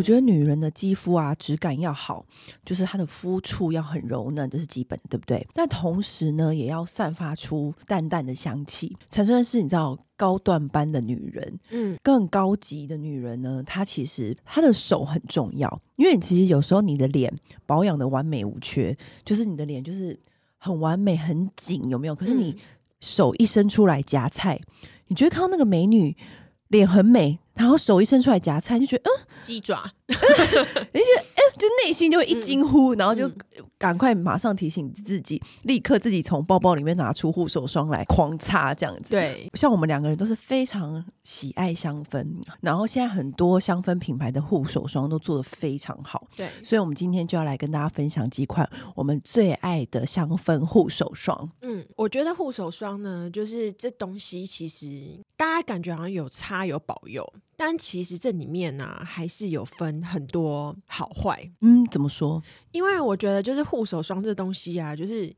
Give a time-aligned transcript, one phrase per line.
[0.00, 2.24] 我觉得女人的肌肤啊，质感要好，
[2.64, 5.46] 就是她的肤触要很柔嫩，这是基本，对不对？
[5.52, 11.60] 但同时呢，也要散发出淡淡的香气，才算是你知道高段班的女人。
[11.68, 17.30] 嗯，更高级的女人呢，她其实她的手很重要，因为其实有时候你的脸
[17.66, 20.18] 保养的完美无缺，就是你的脸就是
[20.56, 22.14] 很完美很紧，有没有？
[22.14, 22.56] 可是你
[23.00, 24.58] 手一伸出来夹菜，
[25.08, 26.16] 你觉得看到那个美女
[26.68, 27.38] 脸很美。
[27.60, 33.30] 然后手一伸出来夹菜，就觉得嗯，鸡爪，而且哎，就内心就会一惊呼，嗯、然后就
[33.76, 39.10] 赶快马上提醒自己，嗯、立刻自己从包包里面拿出护手霜来狂擦，这样子。
[39.10, 42.26] 对，像我们两个人都是非常喜爱香氛，
[42.62, 46.26] 然后现在很多香氛品牌的护手霜都做的非常好。
[46.34, 51.50] 对，所以我们今天就要来跟大家分享几款我们最爱的香氛护手霜。
[51.60, 57.30] 嗯，我觉得护手霜呢，就是这东西其实大家感觉好像有擦有保佑。
[57.62, 61.38] 但其实这里面呢、啊，还是有分很多好坏。
[61.60, 62.42] 嗯，怎么说？
[62.72, 65.30] 因为我觉得就是护手霜这东西啊，就是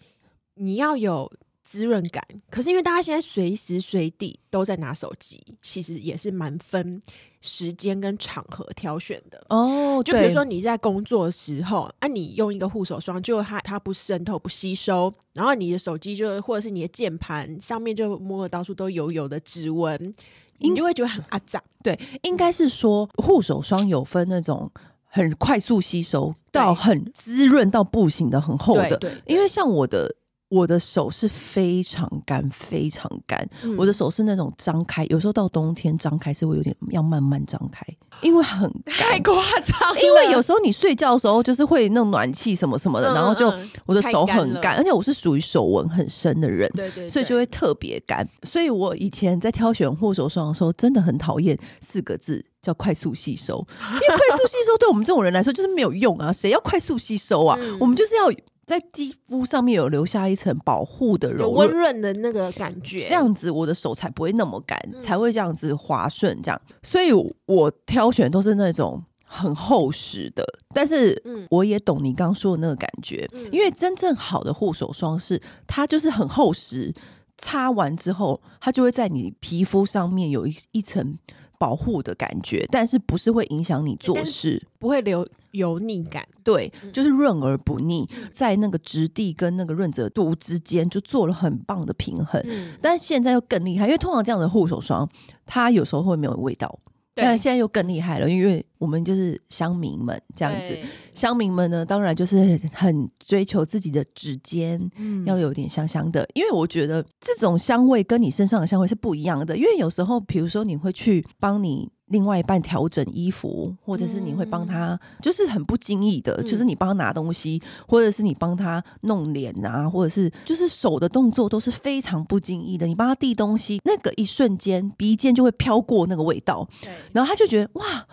[0.54, 1.28] 你要有
[1.64, 2.24] 滋润感。
[2.48, 7.02] 可是因为大家现在随时随地都在拿手机，其实也是蛮分
[7.40, 9.44] 时间跟场合挑选的。
[9.48, 20.14] 哦，就比如说你在工作的时候，啊，你用一个护手霜，就它它不渗透不吸收，然后你的手机就或者是你的键盘上面就摸得到处都油油的指纹。
[20.62, 24.70] 你就会觉得很阿杂，对，应该是说护手霜有分那种
[25.04, 30.14] 很快速吸收到很滋润到不行的很厚的，因为像我的。
[30.52, 33.48] 我的手是非常干，非常干。
[33.62, 37.82] 嗯、我的手是那种张开，有时候到冬天张开是会有点要慢慢张开，
[38.20, 39.74] 因为很 太夸张。
[40.02, 43.50] 因为有时候你睡觉的时候就是会弄暖气什么什么的，嗯、然后就
[43.86, 48.28] 我的手很干，而且我是属于手纹很深的人，对，对对，所以就会特别干。
[48.42, 57.56] 所以我以前在挑选护手霜的时候，真的很讨厌四个字叫快速吸收，因为快速吸收对我们这种人来说就是没有用啊，谁要快速吸收啊？
[57.62, 58.30] 嗯、我们就是要。
[58.64, 66.40] 在肌肤上面有留下一层保护的柔温润的那个感觉，这样子我的手才不会那么干，嗯、才会这样子滑顺。
[66.42, 67.10] 这样，所以
[67.46, 70.44] 我挑选都是那种很厚实的。
[70.72, 76.94] 但是，我也懂你刚刚说的那个感觉，嗯、因为真正好的护手霜是它就是很厚实，
[77.36, 81.18] 擦完之后它就会在你皮肤上面有一一层
[81.62, 85.24] 保护的感觉，但是不是会影响你做事，不会留。
[85.52, 92.42] 油腻感，对，就是润而不腻，嗯、在那个质地跟那个润泽度之间就做了很棒的平衡。
[92.46, 95.06] 嗯、但现在又更厉害，因为通常这样的护手霜，
[95.44, 96.78] 它有时候会没有味道。
[97.14, 100.76] 对但现在又更厉害了，因为我们就是乡民们这样子，
[101.14, 109.56] 乡民们呢，当然就是很追求自己的指尖、嗯、要有点香香的，因为我觉得这种香味跟你身上的香味是不一样的。
[109.56, 111.90] 因为有时候，比如说你会去帮你。
[112.12, 122.86] 另外一半调整衣服，或者是你会帮他，就是很不经意的，嗯、就是你帮他拿东西，或者是你帮他弄脸啊，或者是就是手的动作都是非常不经意的。
[122.86, 128.06] 你帮他递东西，那个一瞬间鼻尖就会飘过那个味道，对然后他就觉得哇，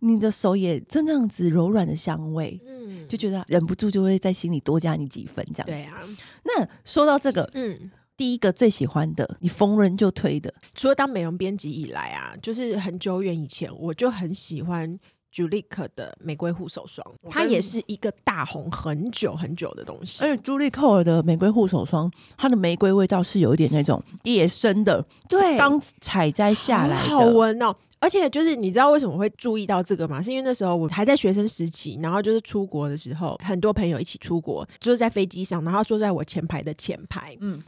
[0.00, 5.66] 你的手也这样子柔软的香味，嗯，就觉得忍不住就会在心里多加你几分这样。
[5.66, 6.00] 对啊，
[6.44, 7.90] 那说到这个，嗯。
[8.22, 14.96] 第一个最喜欢的，你逢人就推的，除了当美容编辑以来啊，就是很久远以前，我就很喜欢
[15.34, 20.24] Julique 的玫瑰护手霜，它也是一个大红很久很久的东西。
[20.24, 27.74] 而且 Julique 的玫瑰护手霜，它的玫瑰味道是有一点那种野生的，对，刚采摘下来的，好闻哦。
[27.98, 30.22] 而且就是你知道为什么会注意到这个吗？
[30.22, 37.60] 是因为那时候我还在学生时期，然后就是出国的时候，很多朋友一起出国，就是在飞机上，然后坐在我前排的前排，嗯。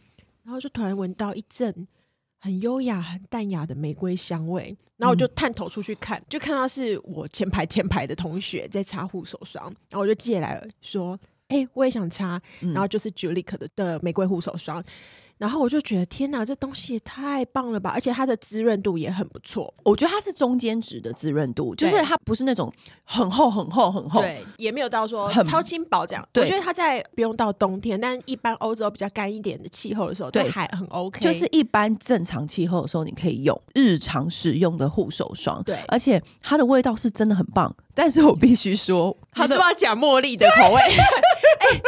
[0.44, 1.87] 然后就突然闻到一阵
[2.38, 12.41] 很优雅、很淡雅的玫瑰香味，然后我就探头出去看，嗯、就看到是我前排前排的同学在擦护手霜，然后我就借来了，说：“哎、欸，我也想擦。
[12.60, 14.84] 嗯”然后就是 Julique 的的玫瑰护手霜。
[15.39, 17.91] 然后我就觉得天哪，这东西也太棒了吧！
[17.91, 19.72] 而且它的滋润度也很不错。
[19.83, 22.72] 我觉得它是中间值的滋润度，就是它不是那种
[23.04, 26.28] 很厚、很厚、很厚，对，也没有到说超轻薄这样。
[26.34, 31.21] 我觉得它在不用到冬天，但一般欧洲比较干一点的气候的时候，对，还很 OK。
[31.21, 35.63] 就是一般正常气候的时候，你可以用日常使用的护手霜。
[35.65, 37.75] 对，而且它的味道是真的很棒。
[37.95, 40.81] 但是我必须说， 他是不是要讲茉莉的口味？
[40.83, 41.81] 欸，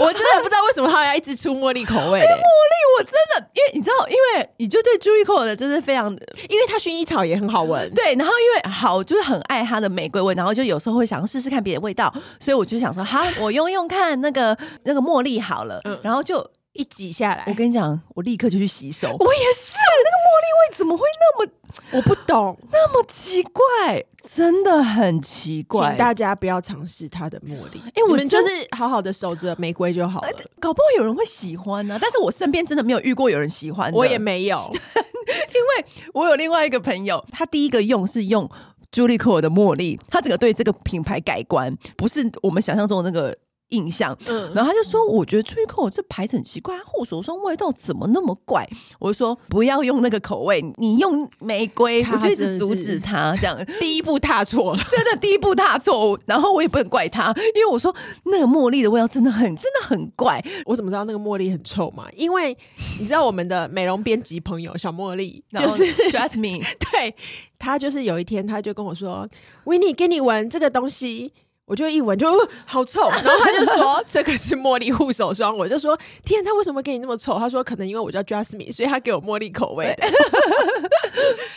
[0.00, 2.26] 我真的不知道为什么他要一直出茉莉口味、欸。
[2.26, 6.10] 茉莉，我真的，因为你知道，因为你就对 Julie Cole 的就是非常，
[6.48, 7.92] 因为它薰衣草也很好闻。
[7.94, 17.44] 对，然后因为好，就是很爱它的玫瑰味，然后就有时候会想要试试看别的味道，所以我就想说，好， 我用用看那个那个茉莉好了，嗯、然后就一挤下来。
[17.46, 19.08] 我跟你讲，我立刻就去洗手。
[19.18, 21.06] 我也是，那个茉莉味怎么会
[21.38, 21.52] 那么？
[21.92, 27.80] 我不懂， 那么奇怪，真的很奇怪，请大家不要尝试它的茉莉。
[27.86, 30.28] 哎、欸，我们就是好好的守着玫瑰就好了，
[30.58, 31.98] 搞不好有人会喜欢呢、啊。
[32.00, 35.84] 但是我身边真的没有遇过有人喜欢，我也没有， 因为
[36.14, 38.50] 我有另外一个朋友，他第一个用是用
[38.90, 43.36] Julie Cole 的茉莉，他整个对这个品牌改观，不是我们想象中的那个。
[43.72, 48.68] 印象，嗯，然后他就说：“我觉得 Julie Cole 这牌子很奇怪，护手霜味道怎么那么怪？”
[49.00, 56.18] 我就说：“不要用那个口味，你用玫瑰。”我就一直阻止他，这样第一步踏错了，真的第一步踏错。
[56.26, 60.42] 然后我也不能怪他，因为我说那个茉莉的味道真的很真的很怪。
[60.66, 62.06] 我怎么知道那个茉莉很臭嘛？
[62.14, 62.56] 因为
[63.00, 67.14] 你知道我们的美容编辑朋友小茉莉就是 Jasmine， 对，
[67.58, 69.28] 他就是有一天他就跟我说
[69.64, 71.32] ：“Winnie，给你闻这个东西。”
[71.64, 77.38] 我就一闻就、呃、好臭，然后他就说这个是茉莉护手霜，我就说天，他为什么给你那么臭？
[77.38, 80.06] 他说可能因为我叫 Jasmine，所以他给我茉莉口味的。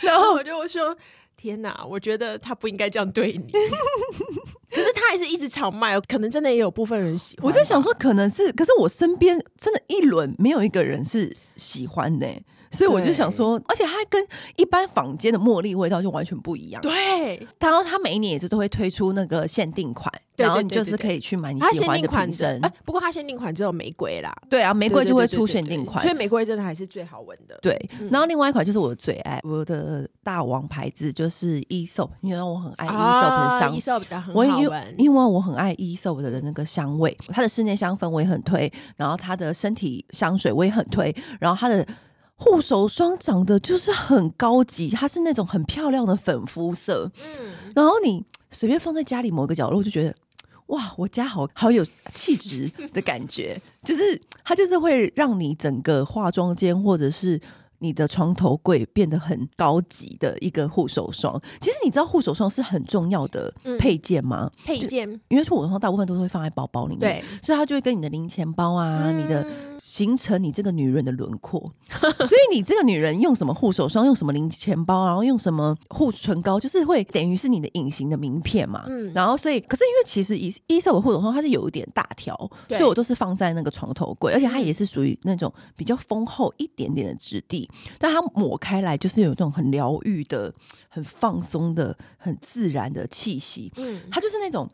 [0.02, 0.96] 然后我就说
[1.36, 3.52] 天哪，我觉得他不应该这样对你。
[4.70, 7.46] 可是他还是一直常卖，可能真的也有部分人喜欢。
[7.46, 12.28] 我在想说可能是，可是我身边真的一轮没有一个人是喜欢的。
[12.76, 14.22] 所以我就想说，而且它跟
[14.56, 16.82] 一般坊间的茉莉味道就完全不一样。
[16.82, 22.62] 对，然后它每一年也是都会推出那个限定款，然后你就是可以去买你喜欢的瓶身。
[22.62, 24.34] 哎，不过它限定款只有玫瑰啦。
[24.50, 27.58] 对啊，玫瑰就会出限定款，所以玫瑰真的还是最好闻的。
[27.62, 27.74] 对，
[28.10, 41.86] 然后另外一款就是我的最爱，我的大王牌子就是 Aesop，因为我很爱 Aesop 的香，Aesop 的很好闻，因为我很爱 Aesop 的那个香味，它的室内香氛我也很推，然后它的身体香水我也很推，然后它的。
[42.36, 50.14] 护手霜长得就是很高级，它是那种很漂亮的粉肤色，嗯，然后你随便放在家里某个角落，就觉得
[50.66, 51.84] 哇，我家好好有
[52.14, 57.40] 气质的感觉， 就是它就是会让你整个化妆间或者是。
[57.78, 64.50] 你的床头柜变得很高级的一个护手霜，其实你知道护手霜是很重要的配件吗？
[64.50, 69.46] 嗯、配件，因为护手霜大部分都是会放在包包里面，对，所以它就会跟你的零钱包啊，嗯、你的
[69.86, 71.60] 形成你这个女人的轮廓。
[72.26, 78.84] 所以你这个女人用什么护手霜，用什么零钱包，然后用什么护唇膏，就是会等于是你的隐形的名片嘛。
[78.88, 82.34] 嗯，然后所以，可是因为其实伊伊瑟的护手霜它是有一点大条，
[82.68, 87.70] 所以我都是放在那个床头柜，而且它也是属于那种比较丰厚一点点的质地。
[87.96, 90.52] 但它抹开来就是有那种很疗愈的、
[90.88, 93.72] 很放松的、很自然的气息。
[93.76, 94.68] 嗯，它就是那种。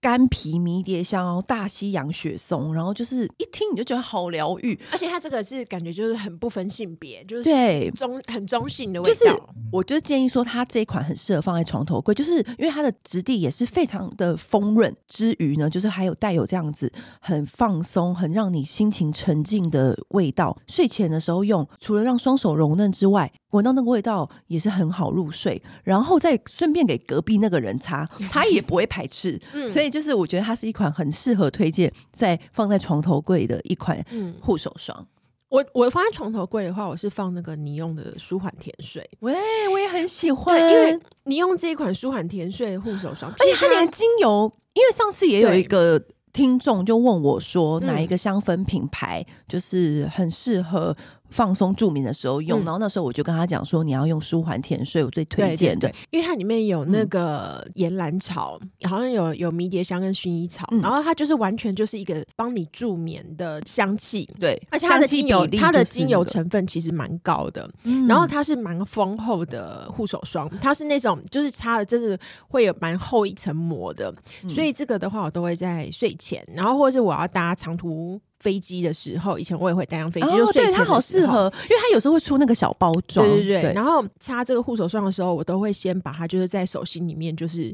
[0.00, 9.14] 干皮迷迭香，然后大西洋雪松，然后就是一听你就觉得好疗愈，而且它这个是感觉就是很不分性别，就是对中很中性的味道。
[9.14, 20.56] 就是我就建议说，它这一款很适合放在床头柜，就是因为它的质地也是非常的丰润，之余呢，就是还有带有这样子很放松、很让你心情沉静的味道。
[20.66, 25.60] 睡前的时候用，除了让双手柔嫩之外，闻到那个味道也是很好入睡。
[25.84, 29.38] 然后再顺便给隔壁那个人擦，他也不会排斥。
[29.52, 29.89] 嗯，所以。
[29.90, 34.04] 就是我觉得它是一款很适合推荐在放在床头柜的一款
[34.40, 34.96] 护手霜。
[34.98, 35.06] 嗯、
[35.48, 39.08] 我我放在床头柜的话，我是放那个你用的舒缓甜睡。
[39.20, 39.34] 喂，
[39.72, 46.00] 我也很喜欢，因为你用这一款舒缓甜睡护手霜，而且它连精油，因为上次也有一个
[46.32, 50.96] 听众就问我说，哪一个香氛品牌就是很适合。
[51.30, 72.18] 放松助眠的时候用，嗯、然后那时候我就跟他讲说，你要用舒缓甜睡，我最推荐的，因为它里面有那个岩兰草，嗯、好像有有迷迭香跟薰衣草，嗯、然后它就是完全就是一个帮你助眠的香气，对，而且它的精油，它的精油成分其实蛮高的，嗯、然后它是蛮丰厚的护手霜，它是那种就是擦了真的
[72.48, 78.20] 会有蛮厚一层膜的，嗯、所以这个的话我都会在睡前，然后或者是我要搭长途。
[78.40, 83.62] 飞机的时候，以前我也会带上飞机，哦、就睡前的时候，它好适合，因为它有时候会出那个小包装，对对对。
[83.62, 87.72] 对然后擦这个护手霜的时候，我都会先把它就是在手心里面就是。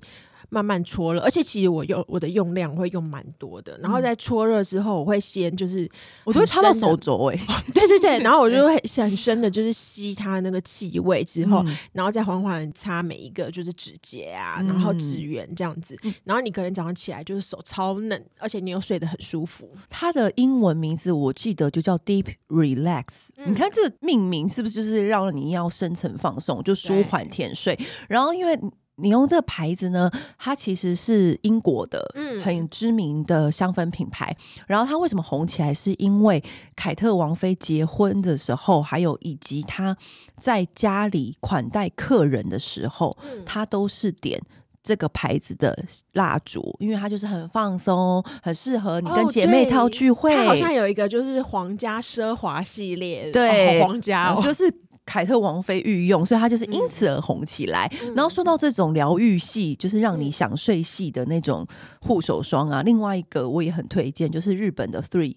[0.48, 5.88] 慢慢搓热，而且其实我用我的用量会用蛮多的，然后在搓热之后，我会先就是
[6.24, 7.38] 我都会擦到手肘 哎，
[7.74, 19.68] 对对对，然后我就会很深的，就是吸它那个气味之后，嗯、然后再缓缓擦每一个就是指节啊，然后指缘这样子，嗯、然后你可能早上起来就是手超嫩，而且你又睡得很舒服。
[19.88, 27.78] 它的英文名字我记得就叫 Deep Relax，、嗯、你看这个命名是不是就是让你要深层放松，就舒缓甜睡？
[28.08, 28.58] 然后因为。
[28.96, 34.34] 你用这个牌子呢，它其实是英国的，嗯，很知名的香氛品牌。
[34.66, 35.72] 然后它为什么红起来？
[35.72, 36.42] 是因为
[36.74, 39.94] 凯特王妃结婚的时候，还有以及她
[40.40, 44.40] 在家里款待客人的时候，她、嗯、都是点
[44.82, 45.78] 这个牌子的
[46.14, 50.34] 蜡烛，因为它就是很放松，很适合你跟姐妹套聚会。
[50.34, 54.72] 它、哦、好像有一个就是皇家奢华系列，对，哦、皇家、哦、就是。
[55.06, 57.90] 凯特王妃御用，所以她就是因此而红起来。
[58.02, 61.64] 嗯、然后说到这种疗愈系，就是让你想睡系的那种
[62.00, 65.36] 护手霜啊，另外一个我也很推荐，就是日本的 Three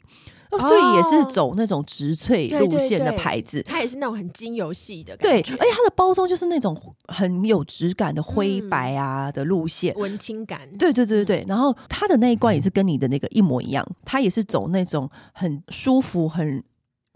[0.95, 6.75] 也是走那种植萃路线的牌子，它也是那种很精油系的，对，而且它的包装就是那种
[7.07, 10.61] 很有质感的灰白啊的路线，文青感。
[10.79, 16.63] 对对对对对，然后它的那一罐也是跟你的那个一模一样，它也是走那种很舒服很。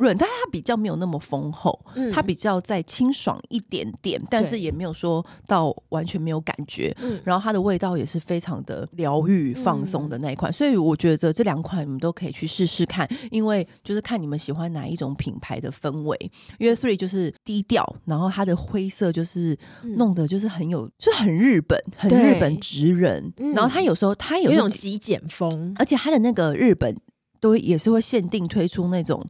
[0.03, 6.95] 润，但它比较没有那么丰厚，嗯、它比较再清爽一点点，但是也没有说到完全没有感觉。
[7.01, 16.31] 嗯、然后它的味道也是非常的疗愈、放松的那一款，嗯、所以我觉得这两款你们都可以去试试看，因为就是看你们喜欢哪一种品牌的氛围。
[16.59, 19.57] 因为 Three 就是低调，然后它的灰色就是
[19.95, 23.33] 弄得就是很有，就很日本，很日本直人。
[23.37, 26.95] 嗯、然后它有时候它有，有一种极简风，而且它的那个日本
[27.39, 29.25] 都也是会限定推出那种。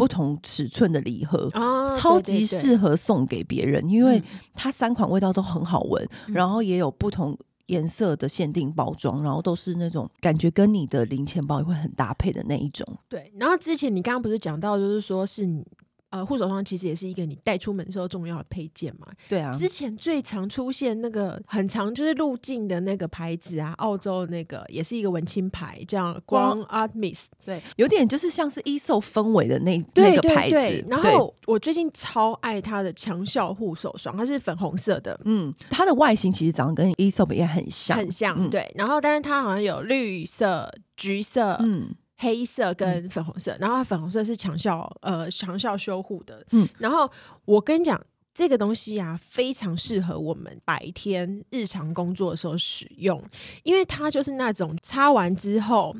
[0.00, 4.22] 不同尺寸的礼盒，哦、超级适合送给别人，对对对，因为
[4.54, 12.86] 它三款味道都很好闻，嗯、然后也有不同颜色的限定包装，然后都是那种感觉跟你的零钱包也会很搭配的那一种。
[13.10, 15.62] 对，然后之前你刚刚不是讲到，就是说是你。
[16.10, 19.06] 呃，护手霜其实也是一个你带出门的时候重要的配件嘛。
[19.28, 27.26] 对啊，之前最常出现那个很常就是入境的那个牌子啊，澳洲的那个也是一个文青牌，叫 Grand Artemis。
[27.44, 30.84] 对，有点就是像是 Aesop 氛围的那那个牌子。
[30.88, 35.18] 然后我最近超爱它的强效护手霜，它是粉红色的。
[35.24, 38.34] 嗯，它的外形其实长得跟 Aesop 也很像，很像。
[38.36, 41.56] 嗯、对，然后但是它好像有绿色、橘色。
[41.60, 41.94] 嗯。
[42.20, 47.10] 黑色跟粉红色，嗯、然后它粉红色是强效呃强效修护的，嗯，然后
[47.46, 47.98] 我跟你讲
[48.34, 53.22] 这个东西啊，非常适合我们白天日常工作的时候使用，
[53.62, 55.96] 因为它就是那种擦完之后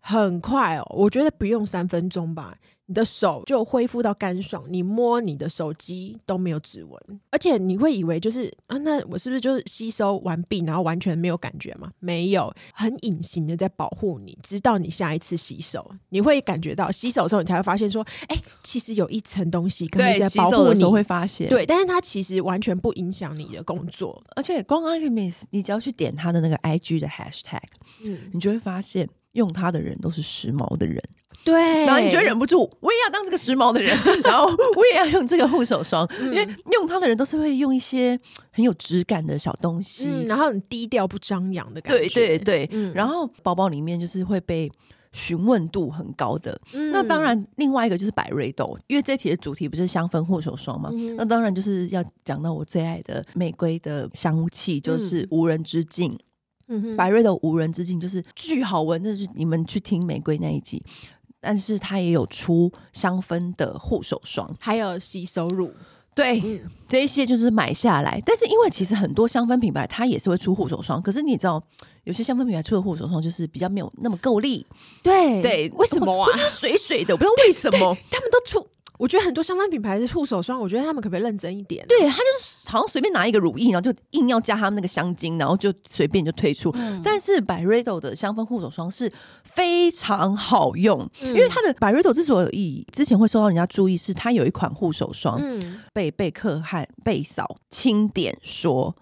[0.00, 2.56] 很快哦，我觉得不用三分钟吧。
[2.90, 11.92] 你的手就恢复到干爽，你摸你的手机都没有指纹，而且你会以为就是啊，那我是不是就是吸收完毕，然后完全没有感觉嘛？
[11.98, 27.60] 没有，很隐形的在保护你，直到你下一次洗手，你会感觉到洗手的时候，你才会发现说，哎、欸，其实有一层东西可能在保护你，会发现，对，但是它其实完全不影响你的工作，而且光 Artemis，你只要去点它的那个 IG 的 Hashtag，
[28.02, 29.06] 嗯，你就会发现
[29.38, 31.00] 用它的人都是时髦的人。
[31.44, 34.44] 对，然后你就忍不住，我也要当这个时髦的人， 然后
[34.76, 38.18] 我也要用这个护手霜，嗯、因为用它的人都是会用一些
[38.50, 42.08] 很有质感的小东西，嗯、然后很低调不张扬的感觉。
[42.10, 44.70] 对对对，嗯、然后包包里面就是会被
[45.12, 46.60] 询问度很高的。
[46.74, 56.18] 嗯、那当然，另外一个就是百瑞豆，因为这题的主题不是香氛护手霜嘛，嗯、那当然就是要讲到我最爱的玫瑰的香气，就是无人之境。
[56.68, 60.82] 嗯哼，百瑞的无人之境就是巨好闻，就是你们去听玫瑰那一集。
[61.40, 65.72] 但是它也有出香氛的护手霜，还有洗手乳，
[66.12, 68.20] 对，嗯、这一些就是买下来。
[68.26, 71.62] 但是因为其实很多香氛品牌它也是会出护手霜，可是你知道
[72.02, 74.66] 有些香氛品牌出的护手霜就是比较没有那么够力，
[75.00, 76.26] 对对，为什么啊？
[76.36, 78.66] 就是水水的，我不知道为什么他们都出。
[78.98, 81.86] 我觉得很多香氛品牌的护手霜，我觉得他们可不可以认真一点、啊？
[81.88, 86.70] 对，他就是好像随便拿一个乳液，然后就硬要加他们那个香精，然后就随便就推出。
[86.74, 89.10] 嗯、但是 Byredo 的香氛护手霜是
[89.44, 98.94] 非常好用，嗯、因为它的 Byredo 之所以之前会受到人家注意，是它有一款护手霜、嗯、被贝克汉贝嫂钦点说，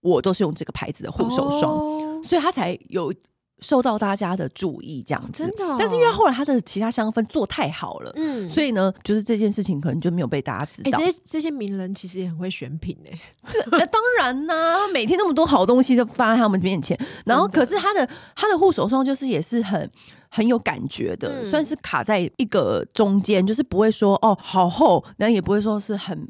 [0.00, 3.12] 我都是用这个牌子的护手霜，哦、所以它才有。
[3.60, 5.76] 受到大家的注意，这样子，真的。
[5.78, 10.98] 但是因为后来他的其他香氛做太好了，嗯，所以呢，就是这件事情可能就没有被大家知道。
[10.98, 13.18] 这些这些名人其实也很会选品哎，
[13.50, 19.90] 这 那当然啦，每天那么多好东西都放在他们面前，然后可是他的他的护手霜就是也是很
[20.28, 26.28] 很有感觉的，算是卡在一个中间，就是不会说哦好厚，然后也不会说是很。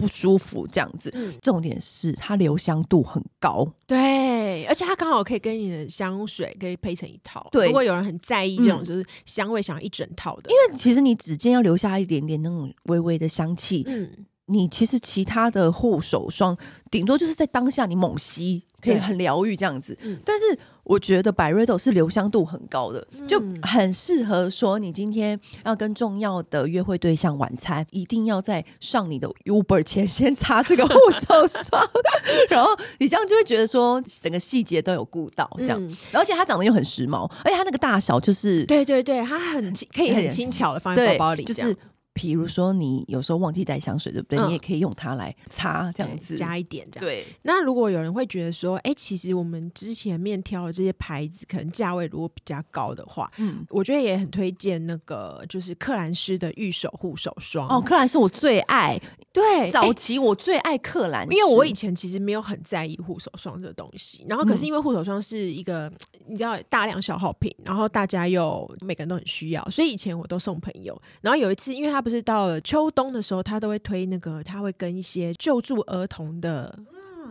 [0.00, 7.48] 不舒服这样子，嗯、重点是它留香度很高，对，而且它刚好可以跟你的香水可以配成一套。
[7.52, 16.56] 对，如果有人很在意这种就是香味，想要一整套的，因为其实你指尖要留下一点点那种微微的香气，嗯，你其实其他的护手霜
[16.90, 20.58] 顶多就是在当下你猛吸可以很疗愈这样子，嗯、但是。
[20.82, 31.88] 我觉得百瑞朵是留香度很高的，就很适合说你今天要跟重要的约会对象晚餐，一定要在上你的 Uber 前先擦这个护手霜，
[32.50, 41.76] 然后你这样就会觉得说整个细节都有顾到这样，嗯、而且它长得又很时髦，而且它那个大小就是对对对，它很可以很轻巧的放在包包里，就是。
[42.12, 44.38] 比如说，你有时候忘记带香水，对不对？
[44.38, 47.06] 嗯、你也可以用它来擦，这样子加一点这样。
[47.06, 47.24] 对。
[47.42, 57.68] 那如果有人会觉得说，哎、欸，其实我们之前面挑的这些牌子，可能价位如果比较高的话，嗯，我觉得也很推荐那个，就是克兰诗的御手护手霜。
[57.68, 59.00] 哦，克兰诗我最爱。
[59.32, 64.26] 对，早期我最爱克兰诗，因为我以前其实没有很在意护手霜这个东西。
[64.28, 71.00] 然后，可是因为护手霜是一个、嗯、你知道大量消耗品，然后大家又每个人都很需要，所以以前我都送朋友。
[71.20, 76.78] 然后有一次，因为他不是到了秋冬的时候，他都会推那个，他会跟一些救助儿童的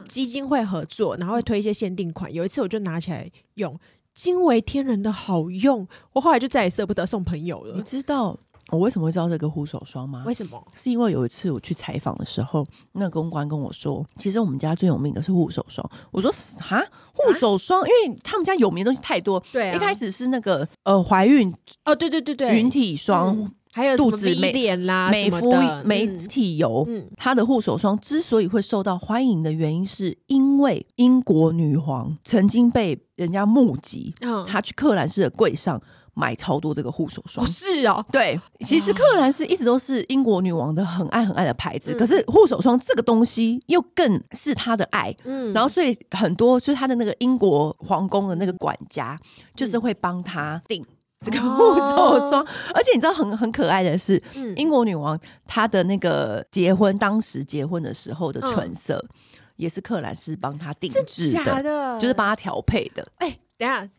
[0.07, 2.33] 基金会合作，然后会推一些限定款。
[2.33, 3.77] 有一次我就拿起来用，
[4.13, 7.75] 惊为天人的好用，我后来就再也舍不得送朋友了。
[7.75, 8.39] 你知道？
[8.71, 10.23] 我为什么会知道这个护手霜吗？
[10.27, 10.63] 为什么？
[10.75, 15.83] 是因为有一次我去采访的时候，那个公关跟我说，其实我们家最有名的是护手霜。
[16.11, 16.79] 我说哈，
[17.11, 19.43] 护手霜，因为他们家有名的东西太多。
[19.51, 21.51] 对、啊，一开始是那个呃怀孕
[21.83, 26.83] 哦，对对对对，云体霜、嗯，还有肚子美脸啦、美肤美体油。
[26.87, 35.81] 嗯，它的护手霜之所以会受到欢迎的原因，是因为英国女皇曾经被人家目击，嗯，她去克兰诗的柜上。
[36.15, 37.45] 买超多这个护手霜。
[37.45, 49.15] 哦，是哦，对，其实克兰诗一直都是英国女王的很爱很爱的牌子，嗯、可是护手霜这个东西又更是她的爱，嗯，然后所以很多就是她的那个英国皇宫的那个管家，
[49.55, 50.85] 就是会帮她订
[51.25, 59.15] 这个护手霜，嗯、而且你知道很很可爱的是，嗯、英国女王她的那个结婚当时结婚的时候的唇色，嗯、
[59.57, 61.99] 也是克兰斯帮她定制的，的？
[61.99, 63.89] 就是帮她调配的，哎、欸，等下。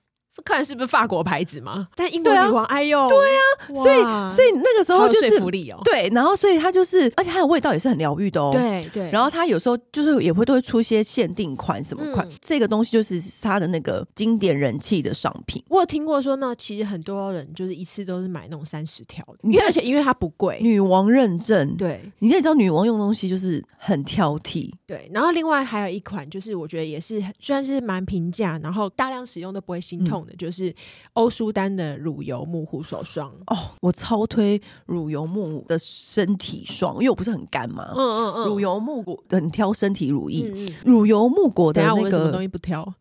[0.44, 1.88] 看是不是法国牌子吗？
[1.94, 4.00] 但英国女王哎呦，对啊，所以
[4.34, 9.10] 所以那个时候就是说服力哦，对，然后所以它就是，而且它的味道也是很疗愈的哦，对对。
[9.10, 15.62] 然后它有时候就是也会都会出一些限定款什么款，这个东西就是它的那个经典人气的商品。
[15.68, 25.10] 我有听过说呢，其实很多人就是一次都是买那种三十条的，而且因为它不贵，女王认证，对，你也知道女王用东西就是很挑剔，对。
[25.12, 30.34] 然后另外还有一款，就是我觉得也是虽然是蛮平价，然后大量使用都不会心痛的。
[30.36, 30.74] 就是
[31.14, 37.92] 欧舒丹的乳油木护手霜哦，我超推乳油木的身体霜，因为我不是很干嘛。
[37.94, 42.92] 嗯嗯嗯，乳油木果很挑身体乳液，嗯嗯，乳油木果的那个什么东西不挑？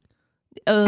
[0.65, 0.85] 呃，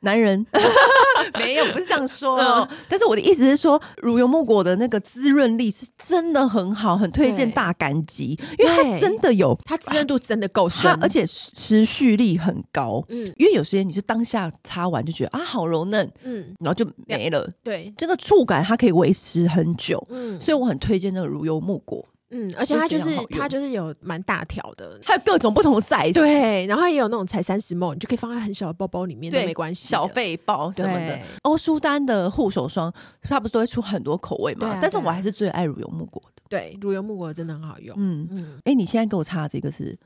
[0.00, 0.44] 男人
[1.38, 2.38] 没有，不是这样说。
[2.38, 13.02] 嗯、但是我的意思是说，乳油木果的那个滋润力是真的很好，很推荐大干肌，因为它真的有，它滋润度真的够深，而且持续力很高。
[13.08, 17.48] 嗯，因为有时间你是当下擦完就觉得啊好柔嫩，嗯，然后就没了。
[17.62, 20.02] 对，这个触感它可以维持很久。
[20.10, 22.04] 嗯，所以我很推荐那个乳油木果。
[22.30, 31.18] 嗯，而且它就是它就是有蛮大条的，还有各种不同 size，对，然后也有那种才三十 ml，你就可以放在很小的包包里面都没关系，小费包什么的。
[31.42, 34.78] 欧舒丹的护手霜，它不是都会出很多口味吗？
[34.80, 37.96] 但是我还是最爱乳油木果的，对，乳油木果真的很好用。
[37.98, 39.96] 嗯嗯，哎，你现在给我擦的这个是？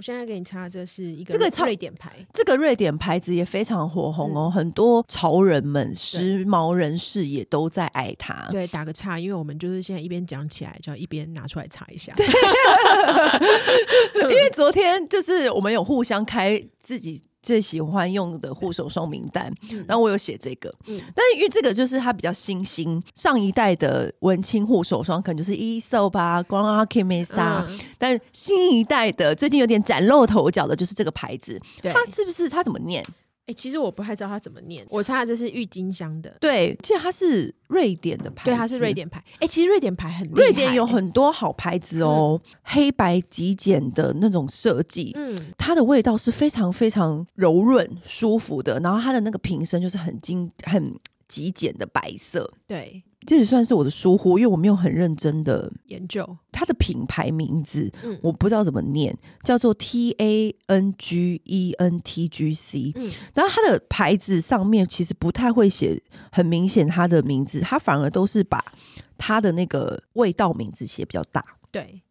[0.00, 8.48] 我现在给你擦，这是一个这个瑞典牌，这个瑞典牌子也非常火红哦，嗯、很多潮人们、时髦人士也都在爱它。
[8.50, 12.14] 对，打个岔，因为我们就是现在一边讲起来，就要一边拿出来擦一下。
[12.16, 12.26] 对
[14.24, 17.22] 因为昨天就是我们有互相开自己。
[17.42, 31.92] 最喜欢用的护手霜名单，嗯、然后我有写这个，嗯、但是因为这个就是它比较新兴，上一代的文青护手霜可能就是 Grand Alchemist 啊，嗯、但是新一代的最近有点崭露头角的就是这个牌子，对。
[31.92, 33.04] 它是不是它怎么念？
[33.50, 34.86] 欸、其实我不太知道它怎么念。
[34.88, 39.18] 我猜这是郁金香的，对，其实它是瑞典的牌，对，它是瑞典牌。
[39.34, 50.94] 哎、欸，其实瑞典牌很瑞典有很多好牌子哦，嗯、黑白极简的那种设计，嗯，它的味道是非常非常柔润舒服的，然后它的那个瓶身就是很精很
[51.28, 53.02] 极简的白色，对。
[53.26, 62.92] 这也算是我的疏忽，因为我没有很认真的研究它的品牌名字，嗯、我不知道怎么念，叫做 T A N G E N T G C。
[62.96, 66.02] 嗯，然后它的牌子上面其实不太会写
[66.32, 68.64] 很明显它的名字，它反而都是把
[69.18, 71.44] 它的那个味道名字写比较大。
[71.70, 72.02] 对，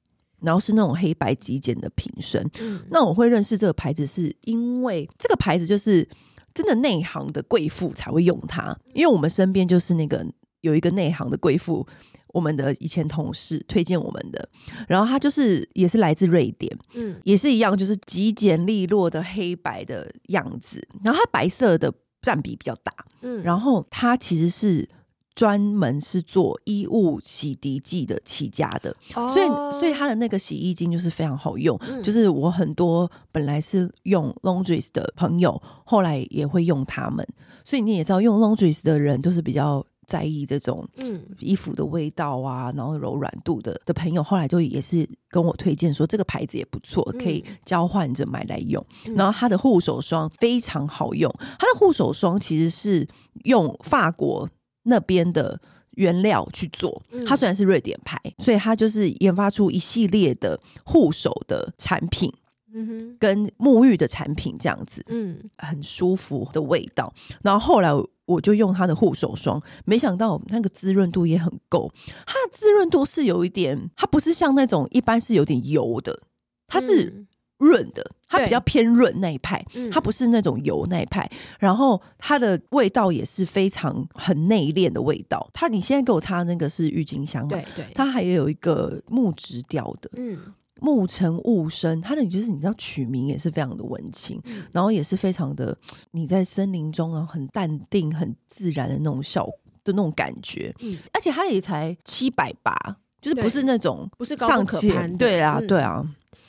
[0.41, 2.47] 然后是那种黑白极简的瓶身。
[2.59, 6.07] 嗯，那我会认识这个牌子，是因为这个牌子就是
[6.53, 10.23] 真的内行的贵妇才会用它，因为我们身边就是那个。
[10.61, 11.85] 有一个内行的贵妇，
[12.33, 14.47] 我们的以前同事推荐我们的，
[14.87, 21.91] 然后他就是也是来自瑞典，嗯，也是一样，就是极简利落的黑白的样子，然后它白色的
[22.21, 24.87] 占比比较大，嗯，然后它其实是
[25.33, 29.47] 专门是做衣物洗涤剂的起家的，哦、所以
[29.79, 37.25] 所以它的那个洗衣精就是非常好用，嗯、就是我很多本来是用 Laundress 的朋友，后来也会用他们，
[37.63, 39.83] 所以你也知道用 Laundress 的人都是比较。
[40.09, 48.83] 在意这种嗯衣服的味道啊，然后柔软度的的朋友，后来就也是跟我推荐说这个牌子也不错，可以交换着买来用。
[49.05, 53.07] 嗯、然后它的护手霜非常好用，它的护手霜其实是
[53.43, 54.49] 用法国
[54.83, 56.99] 那边的原料去做。
[57.27, 62.33] 它虽然是瑞典牌，所以它就是研发出一系列的护手的产品，
[62.73, 67.13] 嗯哼，跟沐浴的产品这样子，嗯，很舒服的味道。
[67.43, 67.91] 然后后来。
[68.29, 71.91] 我就用它的护手霜，没想到那个滋润度也很够。
[72.27, 76.21] 它的滋润度是有一点，它不是像那种一般是有点油的，
[76.67, 77.25] 它是
[77.57, 81.27] 润的，它比较偏润那一派，它不是那种油那一派。
[81.57, 85.49] 然后它的味道也是非常很内敛的味道。
[85.51, 87.49] 它你现在给我擦的那个是郁金香嘛？
[87.49, 90.37] 对对，它还有一个木质调的，嗯。
[90.81, 95.77] 暮城雾生，它的就是你知道取名也是非常的文青，嗯、然后也是非常的
[96.11, 99.45] 你在森林中啊，很淡定、很自然的那种效
[99.83, 100.73] 的那种感觉。
[100.79, 102.73] 嗯，而且它也才七百八，
[103.21, 106.05] 就是不是那种不是上千，对啊，对啊。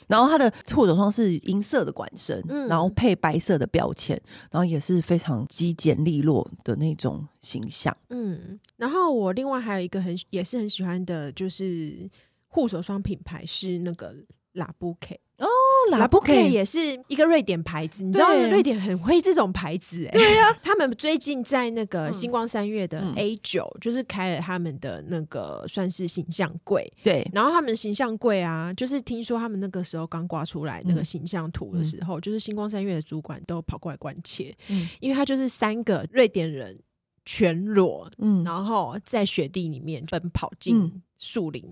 [0.07, 4.19] 然后它的护手霜是银色的管身，嗯、然后配白色的标签，
[4.51, 7.95] 然后也是非常极简利落的那种形象。
[8.09, 12.09] 嗯，然后我另外还有一个很也是很喜欢的，就是。
[12.51, 14.13] 护手霜品牌是那个
[14.53, 15.47] La Bouquet 哦
[15.89, 36.77] ，La Bouquet 也是一个瑞典牌子，你知道瑞典很会这种牌子哎，对呀， 他们最近在那个星光三月的 A 九，就是开了他们的那个算是形象柜，对，然后他们形象柜啊，就是听说他们那个时候刚挂出来那个形象图的时候，就是星光三月的主管都跑过来关切，嗯，因为他就是三个瑞典人
[37.25, 41.63] 全裸，嗯，然后在雪地里面奔跑进树林。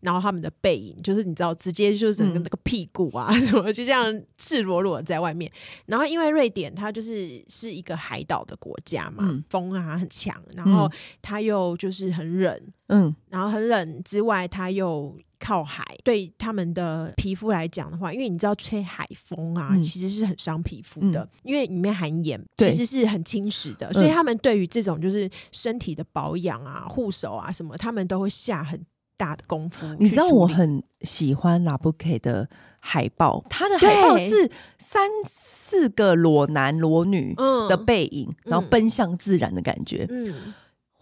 [0.00, 5.48] 然后他们的背影，就是你知道，直接就是那个屁股啊，嗯、什么就这样赤裸裸在外面。
[5.86, 28.80] 然后因为瑞典它就是是一个海岛的国家嘛，嗯、风啊很强，然后它又就是很冷，嗯，然后很冷之外，它又靠海，对他们的皮肤来讲的话，因为你知道吹海风啊，嗯、其实是很伤皮肤的，嗯、因为里面含盐，其实是很侵蚀的，所以他们对于这种就是身体的保养啊、护手啊什么，他们都会下很。
[29.14, 32.48] 大的功夫，你知道我很喜欢 La Bouquet 的
[32.80, 37.32] 海报，它的海报是三四个裸男裸女
[37.68, 40.06] 的背影，嗯、然后奔向自然的感觉。
[40.10, 40.52] 嗯，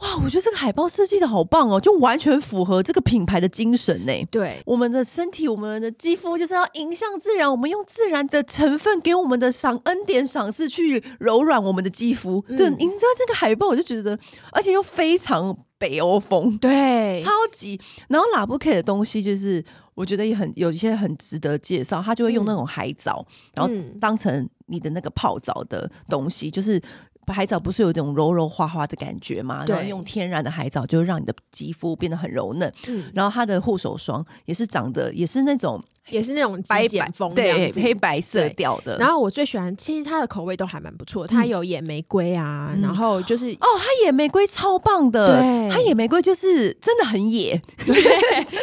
[0.00, 4.12] 哇，我觉得这个海报设计的好棒哦，就完全符合这个品牌的精神呢。
[4.30, 12.44] 对，我们的身体，我们的肌肤就是要迎向自然，我们用自然的成分给我们的赏恩典赏赐去柔软我们的肌肤。
[12.48, 14.18] 对，嗯、你知道这个海报，我就觉得，
[14.52, 15.56] 而且又非常。
[15.80, 17.80] 北欧风，对，超级。
[18.08, 22.02] 然后 La Bouquet 的东西，就是我觉得也很有一些很值得介绍。
[22.02, 26.78] 他就会用那种海藻，嗯、然后当成你的那个泡澡的东西，就是。
[27.26, 29.64] 海藻不是有一种柔柔滑滑的感觉吗？
[29.64, 32.72] 对然后用天然的海藻，就让你的肌肤变得很柔嫩。
[32.88, 38.98] 嗯，然后它的护手霜也是长得也是那种也是那种白简风，对，黑白色调的。
[38.98, 41.24] 然后我最喜欢，其实它的口味都还蛮不错。
[41.24, 48.02] 它有野玫瑰啊，嗯、然后就是哦，它野玫瑰超棒的，对，它野玫瑰就是真的很野， 对。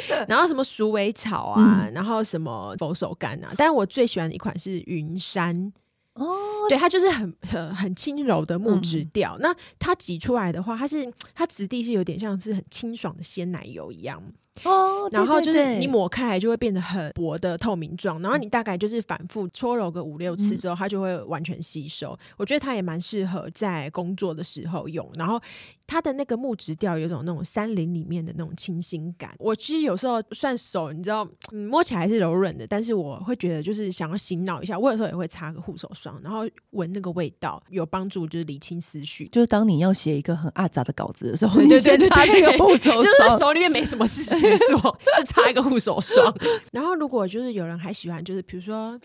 [0.10, 5.72] 的 然后什么鼠尾草啊，嗯、然后什么佛手柑啊，但是我最喜欢的一款是云杉。
[6.18, 9.36] 哦，对，它就是很很很轻柔的木质调。
[9.38, 14.22] 嗯、那它挤出来的话，它是它质地是有点像是很清爽的鲜奶油一样。
[14.64, 22.14] 哦，然后就是你抹开来就会变得很薄的透明状，然后你大概就是反复搓揉个五六次之后，它就会完全吸收。
[22.14, 25.08] 嗯、我觉得它也蛮适合在工作的时候用。
[25.14, 25.40] 然后
[25.88, 29.34] 它的那个木质调有种那种山林里面的那种清新感。
[29.40, 34.78] 我其实有时候算手，你知道，嗯，摸起来是柔软的，但是我会觉得就是想要醒脑一下。
[34.78, 39.28] 我有时候也会擦个护手霜，然后闻那个味道，有帮助，就是理清思绪。
[39.30, 44.58] 就是当你要写一个很阿杂的稿子的时候，对对对对，擦那个护手霜，就是手里面没什么事情。
[44.68, 44.78] 做
[45.18, 46.34] 就擦一个护手霜，
[46.74, 49.00] 然后如果就是有人还喜欢，就是比如说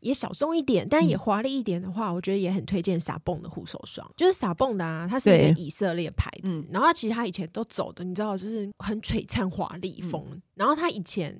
[0.00, 4.08] 也小众一点，但也华丽一点的话，嗯、我觉得也很推荐撒蹦的护手霜。
[4.16, 10.24] 就是撒蹦的啊，它是一个以色列牌子，然后其实它以前都走的，你知道，就是很璀璨华丽风。
[10.30, 11.36] 嗯、然后它以前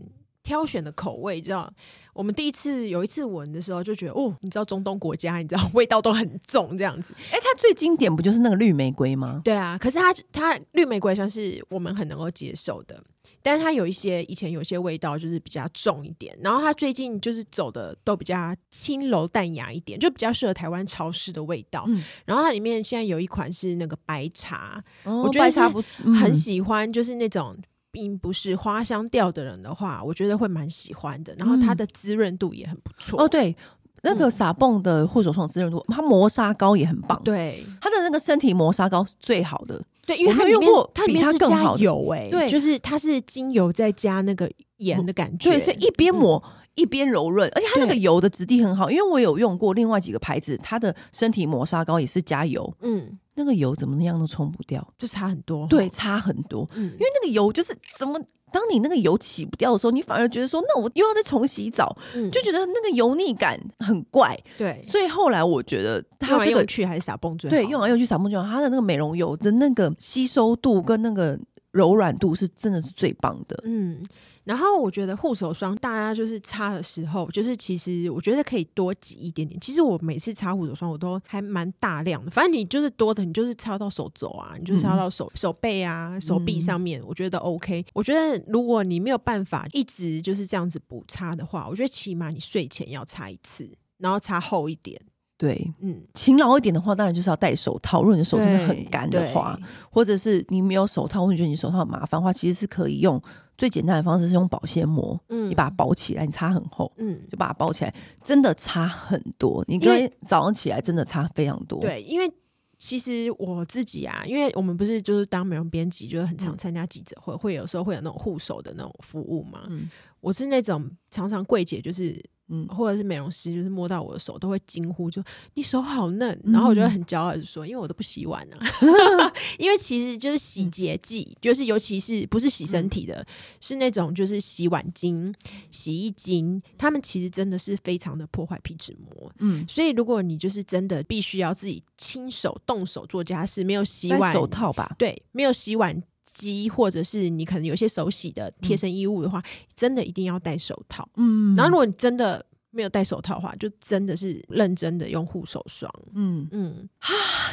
[0.49, 1.71] 挑选的口味，知道？
[2.15, 7.13] 我们第一次有一次闻的时候，就觉得哦，你知道中东国家，你知道味道都很重这样子。
[7.31, 9.43] 哎、欸，它最经典不就是那个绿玫瑰吗？
[9.45, 12.99] 对啊，可是它它绿玫瑰算是我们很能够接受的，
[13.43, 21.85] 但是它有一些以前有些味道就是比较重一点，然后它最近就是走的都比较轻柔淡雅一点，就比较适合台湾潮湿的味道。
[21.89, 25.83] 嗯、然后它里面现在有一款是那个白茶，哦、我觉得茶不
[26.15, 27.55] 很喜欢，就是那种。
[27.90, 31.35] 并不是花香调的人的话，我觉得会蛮喜欢的。
[31.37, 33.24] 然后它的滋润度也很不错、嗯。
[33.24, 33.57] 哦，对，
[34.03, 37.20] 那个撒蹦的护手霜滋润度，它磨砂膏也很棒。
[37.24, 39.83] 对，它的那个身体磨砂膏是最好的。
[40.07, 45.51] 对，因为它用过，它里面是加油哎、欸，对，就是它是精油再加那个盐的感觉。
[45.51, 48.90] 对，所以一边抹、嗯、一边柔润，而且它那个油的质地很好。
[48.90, 52.74] 因为我有用过另外几个牌子，它的身体磨砂膏也是加油。
[52.81, 53.18] 嗯。
[53.38, 55.64] 那个油怎么样都冲不掉，就差很多。
[55.68, 56.68] 对，差很多。
[56.74, 58.20] 嗯，因为那个油就是怎么，
[58.53, 64.37] 当你那个油起不掉的时候，你反而觉得说，那我又要再重洗澡，嗯，就觉得那个油腻感很怪。
[64.59, 67.57] 对，所以后来我觉得它这个去还是撒蹦最好。
[67.57, 68.44] 对，用来用去撒蹦最好。
[68.44, 71.38] 它的那个美容油的那个吸收度跟那个
[71.70, 73.57] 柔软度是真的是最棒的。
[73.62, 74.03] 嗯。
[74.49, 79.61] 然后我觉得护手霜大家就是擦的时候，就是其实我觉得可以多挤一点点。
[79.61, 82.31] 其实我每次擦护手霜，我都还蛮大量的。
[82.31, 87.85] 反正你就是多的，你就是擦到手肘啊，你就是擦到手、嗯、手背啊、手臂上面，我觉得 OK。
[87.93, 94.99] 我觉得如果你没有办法一直就是这样子补擦的话，我觉得起码你睡前要擦一次，然后擦厚一点。
[95.37, 98.01] 对，嗯，勤劳一点的话，当然就是要戴手套。
[98.01, 99.59] 如果你的手真的很干的话，
[99.91, 103.23] 或者是你没有手套，或者觉得你手套很麻烦的话，其实是可以用。
[103.59, 107.92] 最简单的方式是用保鲜膜，嗯，你把它包起来，你擦很厚，嗯，就把它包起来，
[108.25, 109.62] 真的差很多。
[109.68, 111.81] 你因为早上起来真的差非常多。
[111.81, 112.33] 对，因为
[112.79, 119.66] 其实我自己啊，因为我们不是就是当美容编辑，就是很常参加记者会，嗯、会有时候会有那种护手的那种服务嘛。
[119.68, 119.90] 嗯，
[120.21, 122.25] 我是那种常常柜姐就是。
[122.49, 125.23] 嗯，或者是美容师，就是摸到我的手都会惊呼，就
[125.55, 128.59] 你手好嫩，然后我就会很骄傲的说，因为我都不洗碗啊，
[129.59, 133.27] 因为其实就是洗洁剂，就是尤其是不是洗身体的，嗯、
[133.61, 135.33] 是那种就是洗碗巾、
[135.71, 139.33] 洗衣巾，他们其实真的是非常的破坏皮脂膜。
[139.39, 144.95] 嗯，所以如果你就是真的必须要自己亲手动手做家事，没有洗碗手套吧？
[144.99, 151.09] 对，没有洗碗机，或者是你可能有些手洗的贴身衣物的话，嗯、真的一定要戴手套。
[151.17, 155.93] 嗯，然后如果你真的没有戴手套的话，就真的是认真的用护手霜。
[156.14, 157.09] 嗯嗯，啊，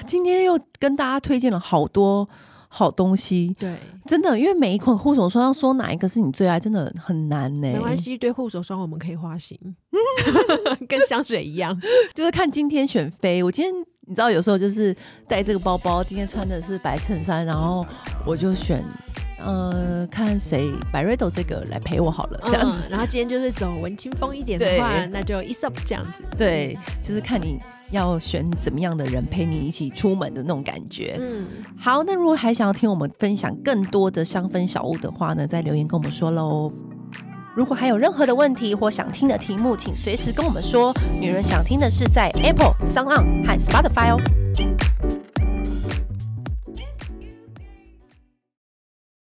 [0.06, 2.28] 今天又跟大家推荐了好多
[2.68, 3.56] 好东西。
[3.58, 7.68] 对，真的，因为每一款护手霜要说哪一个是你最爱，真的很难呢。
[7.74, 9.58] 没关系，对护手霜我们可以花心，
[10.88, 11.80] 跟香水一样，
[12.14, 13.42] 就是看今天选妃。
[13.42, 13.74] 我今天
[14.06, 14.96] 你知道，有时候就是
[15.28, 17.86] 带这个包包，今天穿的是白衬衫，然后
[18.26, 18.84] 我就选。
[19.38, 22.84] 呃，看谁百瑞斗这个来陪我好了，这样子。
[22.88, 26.14] 嗯、然后今天就是走文青风一点的话，对那就 Aesop 这样子。
[26.36, 27.60] 对，就是看你
[27.92, 31.18] 要选什么样的人陪你一起出门的那种感觉。
[31.20, 31.46] 嗯，
[31.78, 36.72] 好，那如果还想要听我们分享更多的香氛小物的话呢，在留言跟我们说喽。
[37.56, 40.94] 如果还有任何的问题或想听的题目，请随时跟我们说。
[41.22, 45.25] 女人想听的是在 Apple、SoundOn 和 Spotify 哦。